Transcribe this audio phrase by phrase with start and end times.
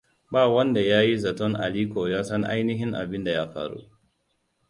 [0.31, 3.81] Ba wanda ya yi zaton Aliko ya san ainihin abin da ya faru.